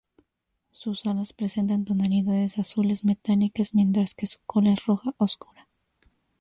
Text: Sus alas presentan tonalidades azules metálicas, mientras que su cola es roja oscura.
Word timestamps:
Sus 0.71 1.05
alas 1.05 1.31
presentan 1.31 1.85
tonalidades 1.85 2.57
azules 2.57 3.03
metálicas, 3.03 3.75
mientras 3.75 4.15
que 4.15 4.25
su 4.25 4.39
cola 4.47 4.71
es 4.71 4.83
roja 4.87 5.13
oscura. 5.19 5.67